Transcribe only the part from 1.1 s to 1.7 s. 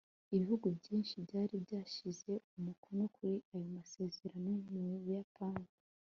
byari